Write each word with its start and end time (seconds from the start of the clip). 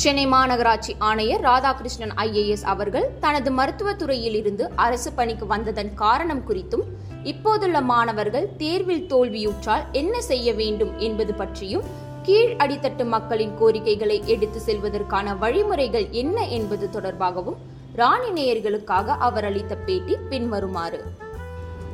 சென்னை 0.00 0.26
மாநகராட்சி 0.26 0.92
ஆணையர் 0.98 1.40
ராதாகிருஷ்ணன் 1.40 2.12
ஐஏஎஸ் 2.16 2.62
அவர்கள் 2.62 3.10
தனது 3.20 3.50
மருத்துவத் 3.50 3.98
துறையில் 3.98 4.34
இருந்து 4.34 4.70
அரசு 4.76 5.12
பணிக்கு 5.12 5.46
வந்ததன் 5.46 5.94
காரணம் 5.94 6.42
குறித்தும் 6.48 6.84
இப்போதுள்ள 7.22 7.80
மாணவர்கள் 7.80 8.56
தேர்வில் 8.56 9.06
தோல்வியுற்றால் 9.06 9.84
என்ன 9.92 10.20
செய்ய 10.20 10.52
வேண்டும் 10.52 10.98
என்பது 10.98 11.34
பற்றியும் 11.34 11.84
கீழ் 12.22 12.54
அடித்தட்டு 12.58 13.04
மக்களின் 13.04 13.54
கோரிக்கைகளை 13.58 14.22
எடுத்து 14.26 14.60
செல்வதற்கான 14.60 15.36
வழிமுறைகள் 15.38 16.08
என்ன 16.10 16.48
என்பது 16.48 16.88
தொடர்பாகவும் 16.92 17.60
ராணி 17.92 18.30
நேயர்களுக்காக 18.30 19.06
அவர் 19.18 19.44
அளித்த 19.44 19.74
பேட்டி 19.74 20.16
பின்வருமாறு. 20.28 21.04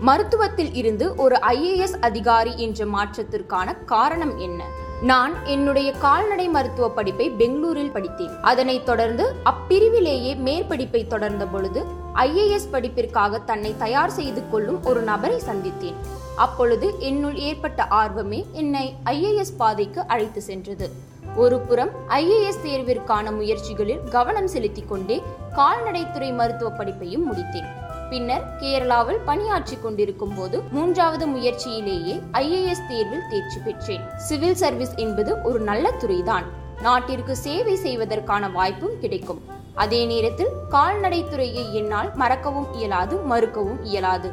மருத்துவத்தில் 0.07 0.75
இருந்து 0.75 1.15
ஒரு 1.15 1.37
ஐஏஎஸ் 1.37 1.99
அதிகாரி 2.01 2.55
என்ற 2.57 2.85
மாற்றத்திற்கான 2.85 3.85
காரணம் 3.85 4.39
என்ன? 4.39 4.63
நான் 5.03 5.45
என்னுடைய 5.45 5.93
கால்நடை 5.93 6.49
மருத்துவ 6.49 6.91
படிப்பை 6.91 7.31
பெங்களூரில் 7.31 7.91
படித்தேன். 7.91 8.41
அதனைத் 8.43 8.87
தொடர்ந்து 8.87 9.35
அப்பிரிவிலேயே 9.45 10.37
மேற்படிப்பை 10.37 11.07
தொடர்ந்த 11.07 11.47
பொழுது 11.47 11.85
ஐஏஎஸ் 12.15 12.69
படிப்பிற்காக 12.73 13.45
தன்னை 13.45 13.75
தயார் 13.79 14.11
செய்து 14.11 14.51
கொள்ளும் 14.51 14.85
ஒரு 14.85 15.03
நபரை 15.03 15.43
சந்தித்தேன். 15.47 15.95
அப்பொழுது 16.37 16.95
என்னுள் 16.99 17.37
ஏற்பட்ட 17.37 17.87
ஆர்வமே 17.91 18.47
என்னை 18.53 18.95
ஐஏஎஸ் 19.05 19.57
பாதைக்கு 19.57 20.07
அழைத்து 20.07 20.43
சென்றது. 20.43 20.91
ஒரு 21.37 21.59
புறம் 21.59 21.91
ஐஏஎஸ் 22.09 22.65
தேர்விற்கான 22.65 23.31
முயற்சிகளில் 23.31 24.09
கவனம் 24.11 24.49
செலுத்திக் 24.49 24.89
கொண்டே 24.89 25.23
கால்நடைத்துறை 25.57 26.35
மருத்துவ 26.35 26.77
படிப்பையும் 26.77 27.23
முடித்தேன். 27.33 27.86
பின்னர் 28.11 28.45
கேரளாவில் 28.61 29.21
பணியாற்றிக் 29.25 29.83
கொண்டிருக்கும் 29.83 30.35
போது 30.37 30.63
மூன்றாவது 30.71 31.27
முயற்சியிலேயே 31.27 32.15
ஐஏஎஸ் 32.33 32.87
தேர்வில் 32.89 33.29
தேர்ச்சி 33.31 33.61
பெற்றேன். 33.65 34.05
சிவில் 34.17 34.55
சர்வீஸ் 34.55 34.95
என்பது 34.95 35.43
ஒரு 35.43 35.61
நல்ல 35.61 35.91
துறைதான். 35.91 36.47
நாட்டிற்கு 36.83 37.37
சேவை 37.37 37.77
செய்வதற்கான 37.77 38.49
வாய்ப்பும் 38.49 38.99
கிடைக்கும். 39.01 39.43
அதே 39.75 40.05
நேரத்தில் 40.05 40.53
கால்நடைத்துறையை 40.71 41.65
என்னால் 41.73 42.11
மறக்கவும் 42.15 42.69
இயலாது 42.75 43.17
மறுக்கவும் 43.33 43.81
இயலாது. 43.83 44.31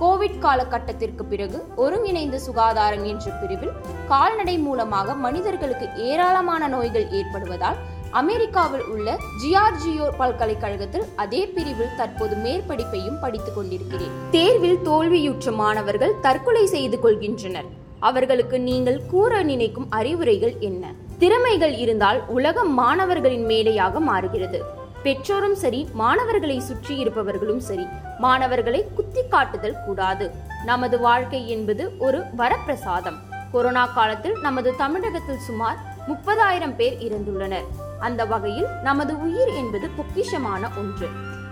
கோவிட் 0.00 0.38
காலகட்டத்திற்கு 0.38 1.24
பிறகு 1.24 1.58
ஒருங்கிணைந்த 1.76 2.36
சுகாதாரம் 2.38 3.04
என்ற 3.04 3.30
பிரிவில் 3.40 3.74
கால்நடை 4.08 4.58
மூலமாக 4.58 5.14
மனிதர்களுக்கு 5.14 5.86
ஏராளமான 6.04 6.68
நோய்கள் 6.68 7.10
ஏற்படுவதால் 7.10 7.78
அமெரிக்காவில் 8.12 8.84
உள்ள 8.84 9.18
ஜியார்ஜியோ 9.42 10.10
பல்கலைக்கழகத்தில் 10.18 11.04
அதே 11.16 11.46
பிரிவில் 11.46 11.94
தற்போது 11.96 12.36
மேற்படிப்பையும் 12.36 13.20
படித்துக் 13.20 13.54
கொண்டிருக்கிறேன். 13.54 14.10
தேர்வில் 14.30 14.82
தோல்வியுற்ற 14.82 15.52
மாணவர்கள் 15.52 16.20
தற்கொலை 16.20 16.66
செய்து 16.66 16.98
கொள்கின்றனர். 17.04 17.68
அவர்களுக்கு 17.98 18.60
நீங்கள் 18.60 19.06
கூற 19.06 19.42
நினைக்கும் 19.42 19.90
அறிவுரைகள் 19.90 20.54
என்ன? 20.60 20.92
திறமைகள் 21.18 21.74
இருந்தால் 21.74 22.28
உலகம் 22.28 22.74
மாணவர்களின் 22.74 23.44
மேடையாக 23.44 24.00
மாறுகிறது. 24.00 24.62
பெற்றோரும் 25.02 25.54
சரி 25.54 25.88
மாணவர்களை 25.92 26.60
சுற்றி 26.60 26.96
இருப்பவர்களும் 26.96 27.60
சரி. 27.60 27.86
மாணவர்களை 28.18 28.84
குத்தி 28.94 29.20
காட்டுதல் 29.28 29.84
கூடாது. 29.86 30.30
நமது 30.64 31.00
வாழ்க்கை 31.00 31.50
என்பது 31.50 31.92
ஒரு 31.98 32.24
வரப்பிரசாதம். 32.38 33.16
கொரோனா 33.52 33.86
காலத்தில் 33.86 34.36
நமது 34.40 34.76
தமிழகத்தில் 34.76 35.38
சுமார் 35.38 35.90
முப்பதாயிரம் 36.08 36.74
பேர் 36.74 36.98
இறந்துள்ளனர். 36.98 37.81
அந்த 38.08 38.24
வகையில் 38.32 38.68
நமது 38.82 39.12
உயிர் 39.26 39.52
என்பது 39.60 39.86
பொக்கிஷமான 39.98 40.62
ஒன்று. 40.80 41.08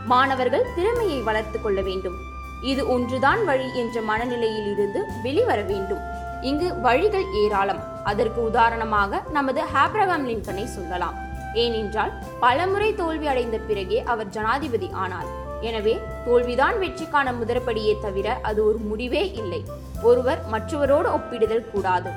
மாணவர்கள் 0.06 0.70
திறமையை 0.77 1.19
வளர்த்து 1.29 1.59
கொள்ள 1.61 1.81
வேண்டும். 1.89 2.19
இது 2.62 2.83
ஒன்றுதான் 2.89 3.43
வழி 3.45 3.69
என்ற 3.83 4.01
மனநிலையில் 4.01 4.71
இருந்து 4.73 5.01
வெளிவர 5.23 5.61
வேண்டும். 5.73 6.03
இங்கு 6.51 6.69
வழிகள் 6.81 7.27
ஏராளம். 7.43 7.83
அதற்கு 8.05 8.41
உதாரணமாக 8.45 9.23
நமது 9.33 9.62
ஹாப்ரகாம் 9.75 10.27
லிங்கனை 10.31 10.65
சொல்லலாம். 10.77 11.19
ஏனென்றால் 11.55 12.12
பலமுறை 12.41 12.91
தோல்வி 12.95 13.27
அடைந்த 13.27 13.56
பிறகே 13.69 14.01
அவர் 14.03 14.33
ஜனாதிபதி 14.37 14.89
ஆனார். 15.05 15.31
எனவே 15.69 15.95
தோல்விதான் 16.27 16.77
வெற்றிக்கான 16.81 17.33
முதற்படியே 17.41 17.95
தவிர 18.01 18.39
அது 18.43 18.61
ஒரு 18.69 18.78
முடிவே 18.91 19.25
இல்லை. 19.43 19.62
ஒருவர் 20.03 20.41
மற்றவரோடு 20.53 21.09
ஒப்பிடுதல் 21.16 21.71
கூடாது. 21.71 22.10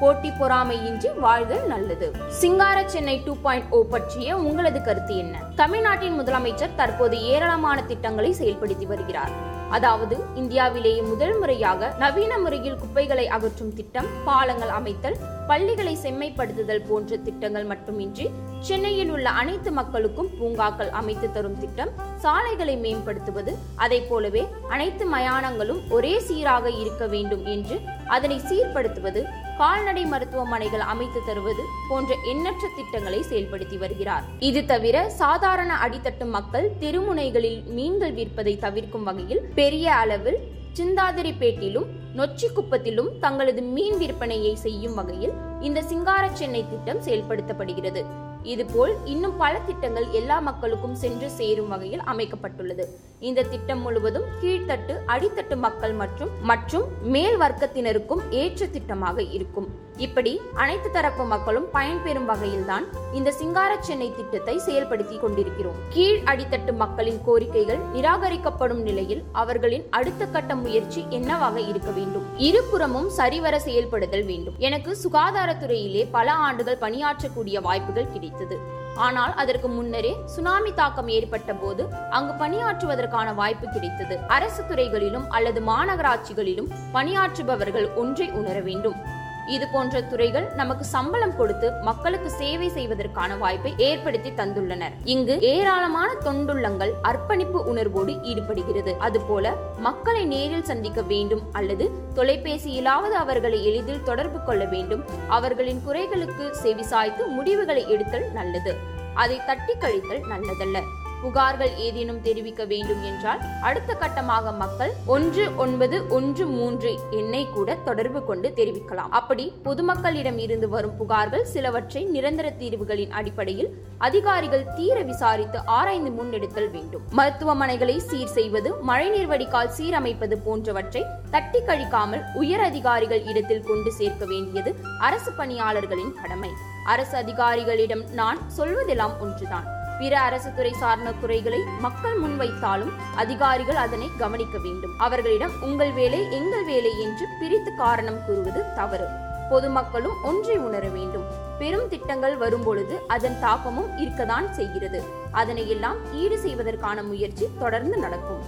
போட்டி 0.00 0.30
பொறாமையின்றி 0.40 1.08
வாழ்தல் 1.24 1.66
நல்லது. 1.72 2.08
சிங்கார 2.40 2.78
சென்னை 2.94 3.16
டூ 3.26 3.34
பாயிண்ட் 3.44 3.70
ஓ 3.70 3.80
பற்றிய 3.94 4.36
உங்களது 4.48 4.82
கருத்து 4.88 5.16
என்ன? 5.16 5.36
தமிழ்நாட்டின் 5.62 6.18
முதலமைச்சர் 6.20 6.76
தற்போது 6.82 7.18
ஏராளமான 7.32 7.78
திட்டங்களை 7.92 8.32
செயல்படுத்தி 8.40 8.86
வருகிறார். 8.86 9.34
அதாவது 9.76 10.16
இந்தியாவிலேயே 10.40 11.02
முதல் 11.08 11.34
முறையாக 11.40 11.90
நவீன 11.98 12.32
முறையில் 12.38 12.78
குப்பைகளை 12.78 13.26
அகற்றும் 13.36 13.74
திட்டம் 13.74 14.08
பாலங்கள் 14.24 14.72
அமைத்தல் 14.78 15.18
பள்ளிகளை 15.48 15.92
செம்மைப்படுத்துதல் 16.04 16.82
போன்ற 16.88 17.16
திட்டங்கள் 17.26 17.64
மட்டுமின்றி 17.64 18.26
சென்னையில் 18.60 19.10
உள்ள 19.10 19.28
அனைத்து 19.40 19.70
மக்களுக்கும் 19.72 20.30
பூங்காக்கள் 20.38 20.90
அமைத்து 21.00 21.28
தரும் 21.32 21.58
திட்டம் 21.58 21.92
சாலைகளை 22.16 22.74
மேம்படுத்துவது 22.76 23.54
அதை 23.76 24.00
போலவே 24.00 24.42
அனைத்து 24.68 25.06
மயானங்களும் 25.14 25.80
ஒரே 25.90 26.14
சீராக 26.28 26.66
இருக்க 26.82 27.06
வேண்டும் 27.06 27.46
என்று 27.46 27.78
அதனை 28.06 28.38
சீர்படுத்துவது 28.50 29.22
கால்நடை 29.60 30.04
மருத்துவமனைகள் 30.12 30.84
அமைத்து 30.92 31.20
தருவது 31.26 31.64
போன்ற 31.88 32.10
எண்ணற்ற 32.32 32.64
திட்டங்களை 32.76 33.20
செயல்படுத்தி 33.30 33.76
வருகிறார். 33.78 34.24
இது 34.48 34.60
தவிர 34.72 34.96
சாதாரண 35.22 35.72
அடித்தட்டு 35.84 36.26
மக்கள் 36.36 36.68
தெருமுனைகளில் 36.82 37.60
மீன்கள் 37.76 38.16
விற்பதை 38.20 38.54
தவிர்க்கும் 38.64 39.06
வகையில் 39.10 39.44
பெரிய 39.60 39.86
அளவில் 40.02 40.40
சிந்தாதிரிப்பேட்டிலும் 40.78 41.88
நொச்சிக்குப்பத்திலும் 42.18 43.10
தங்களது 43.20 43.62
மீன் 43.76 43.98
விற்பனையை 44.02 44.54
செய்யும் 44.66 44.94
வகையில் 44.94 45.36
இந்த 45.68 45.82
சிங்கார 45.82 46.24
சென்னை 46.40 46.64
திட்டம் 46.70 47.04
செயல்படுத்தப்படுகிறது. 47.06 48.02
இதுபோல் 48.42 48.96
இன்னும் 49.04 49.36
பல 49.36 49.58
திட்டங்கள் 49.58 50.10
எல்லா 50.10 50.38
மக்களுக்கும் 50.38 50.94
சென்று 50.94 51.30
சேரும் 51.30 51.68
வகையில் 51.68 52.00
அமைக்கப்பட்டுள்ளது. 52.00 52.86
இந்த 53.20 53.42
திட்டம் 53.42 53.80
முழுவதும் 53.80 54.24
கீழ்த்தட்டு 54.42 54.94
அடித்தட்டு 55.06 55.56
மக்கள் 55.56 55.92
மற்றும் 55.92 56.28
மற்றும் 56.42 56.84
மேல் 57.02 57.38
வர்க்கத்தினருக்கும் 57.40 58.20
ஏற்ற 58.30 58.66
திட்டமாக 58.66 59.32
இருக்கும். 59.32 59.68
இப்படி 59.96 60.40
அனைத்து 60.54 60.90
தரப்பு 60.90 61.24
மக்களும் 61.24 61.66
பயன்பெறும் 61.74 62.24
வகையில்தான் 62.24 62.84
இந்த 63.12 63.32
சிங்கார 63.32 63.76
சென்னை 63.80 64.12
திட்டத்தை 64.16 64.60
செயல்படுத்தி 64.66 65.20
கொண்டிருக்கிறோம். 65.20 65.74
கீழ் 65.88 66.20
அடித்தட்டு 66.24 66.74
மக்களின் 66.74 67.20
கோரிக்கைகள் 67.26 67.78
நிராகரிக்கப்படும் 67.94 68.82
நிலையில் 68.82 69.22
அவர்களின் 69.32 69.86
அடுத்த 69.90 70.26
கட்ட 70.26 70.54
முயற்சி 70.54 71.06
என்னவாக 71.08 71.60
இருக்க 71.60 71.90
வேண்டும்? 71.90 72.22
இருபுறமும் 72.36 73.08
சரிவர 73.08 73.60
செயல்படுதல் 73.60 74.24
வேண்டும். 74.24 74.54
எனக்கு 74.58 74.96
சுகாதாரத்துறையிலே 75.02 76.06
பல 76.10 76.32
ஆண்டுகள் 76.32 76.78
பணியாற்றக்கூடிய 76.80 77.60
வாய்ப்புகள் 77.60 78.12
வைத்தது 78.30 78.78
ஆனால் 78.94 79.34
அதற்கு 79.34 79.68
முன்னரே 79.68 80.16
சுனாமி 80.26 80.72
தாக்கம் 80.74 81.08
ஏற்பட்ட 81.08 81.52
போது 81.54 81.86
அங்கு 82.10 82.46
பணியாற்றுவதற்கான 82.46 83.34
வாய்ப்பு 83.34 83.66
கிடைத்தது. 83.68 84.18
அரசு 84.28 84.66
துறைகளிலும் 84.66 85.30
அல்லது 85.30 85.60
மாநகராட்சிகளிலும் 85.60 86.70
பணியாற்றுபவர்கள் 86.92 87.94
ஒன்றை 87.94 88.30
உணர 88.30 88.60
வேண்டும். 88.60 89.09
இது 89.46 89.68
போன்ற 89.68 90.02
துறைகள் 90.02 90.52
நமக்கு 90.54 90.84
சம்பளம் 90.84 91.36
கொடுத்து 91.36 91.72
மக்களுக்கு 91.72 92.30
சேவை 92.30 92.68
செய்வதற்கான 92.68 93.36
வாய்ப்பை 93.36 93.74
ஏற்படுத்தி 93.76 94.30
தந்துள்ளனர். 94.30 94.92
இங்கு 95.04 95.40
ஏராளமான 95.40 96.12
தொண்டுள்ளங்கள் 96.24 96.92
அர்ப்பணிப்பு 97.02 97.64
உணர்வோடு 97.64 98.12
ஈடுபடுகிறது. 98.12 98.96
அதுபோல 98.98 99.54
மக்களை 99.78 100.24
நேரில் 100.24 100.64
சந்திக்க 100.64 101.02
வேண்டும் 101.02 101.42
அல்லது 101.52 101.90
தொலைபேசியிலாவது 102.14 103.10
அவர்களை 103.10 103.66
எளிதில் 103.66 104.02
தொடர்பு 104.02 104.44
கொள்ள 104.44 104.64
வேண்டும். 104.64 105.04
அவர்களின் 105.28 105.82
குறைகளுக்கு 105.86 106.54
செவிசாய்த்து 106.62 107.26
முடிவுகளை 107.26 107.88
எடுத்தல் 107.88 108.32
நல்லது. 108.32 108.74
அதை 109.14 109.40
தட்டி 109.46 109.72
கழித்தல் 109.72 110.24
நல்லதல்ல. 110.30 110.82
புகார்கள் 111.22 111.72
ஏதேனும் 111.86 112.22
தெரிவிக்க 112.22 112.64
வேண்டும் 112.64 113.02
என்றால் 113.02 113.40
அடுத்த 113.68 113.96
கட்டமாக 114.00 114.52
மக்கள் 114.56 114.92
ஒன்று 115.06 115.44
ஒன்பது 115.56 115.96
ஒன்று 116.08 116.46
மூன்று 116.46 116.90
எண்ணை 117.10 117.42
கூட 117.56 117.74
தொடர்பு 117.74 118.24
கொண்டு 118.24 118.52
தெரிவிக்கலாம். 118.56 119.10
அப்படி 119.10 119.52
பொதுமக்களிடம் 119.64 120.38
இருந்து 120.38 120.68
வரும் 120.68 120.96
புகார்கள் 121.00 121.44
சிலவற்றை 121.52 122.04
நிரந்தர 122.04 122.50
தீர்வுகளின் 122.50 123.10
அடிப்படையில் 123.10 123.70
அதிகாரிகள் 123.98 124.66
தீர 124.76 125.02
விசாரித்து 125.02 125.58
ஆராய்ந்து 125.66 126.10
முன்னெடுத்தல் 126.10 126.70
வேண்டும். 126.70 127.02
மருத்துவமனைகளை 127.18 127.96
சீர் 127.96 128.34
செய்வது 128.38 128.72
மழைநீர் 128.82 129.26
வடிகால் 129.26 129.74
சீரமைப்பது 129.78 130.38
போன்றவற்றை 130.44 131.04
தட்டி 131.30 131.58
கழிக்காமல் 131.58 132.24
உயர் 132.34 132.60
அதிகாரிகள் 132.60 133.22
இடத்தில் 133.24 133.66
கொண்டு 133.70 133.92
சேர்க்க 133.92 134.24
வேண்டியது 134.24 134.72
அரசு 134.98 135.32
பணியாளர்களின் 135.32 136.14
கடமை. 136.22 136.52
அரசு 136.86 137.16
அதிகாரிகளிடம் 137.22 138.04
நான் 138.12 138.40
சொல்வதெல்லாம் 138.56 139.16
ஒன்றுதான். 139.20 139.66
பிற 140.00 140.20
அரசு 140.20 140.50
துறை 140.54 140.72
சார்ந்த 140.72 141.10
குறைகளை 141.12 141.58
மக்கள் 141.78 142.16
முன்வைத்தாலும் 142.22 142.92
அதிகாரிகள் 143.16 143.80
அதனை 143.86 144.10
கவனிக்க 144.18 144.58
வேண்டும். 144.58 144.94
அவர்களிடம் 144.98 145.54
உங்கள் 145.62 145.92
வேலை 145.92 146.20
எங்கள் 146.30 146.64
வேலை 146.64 146.92
என்று 147.02 147.26
பிரித்து 147.40 147.72
காரணம் 147.74 148.20
கூறுவது 148.26 148.62
தவறு. 148.74 149.06
பொதுமக்களும் 149.50 150.18
ஒன்றை 150.24 150.56
உணர 150.58 150.88
வேண்டும். 150.88 151.26
பெரும் 151.58 151.88
திட்டங்கள் 151.88 152.36
வரும்பொழுது 152.36 152.94
அதன் 153.08 153.40
தாக்கமும் 153.40 153.98
இருக்கத்தான் 153.98 154.54
செய்கிறது. 154.54 155.02
அதனை 155.32 155.70
எல்லாம் 155.70 155.98
ஈடு 156.14 156.38
செய்வதற்கான 156.38 157.02
முயற்சி 157.02 157.48
தொடர்ந்து 157.58 157.96
நடக்கும். 157.96 158.42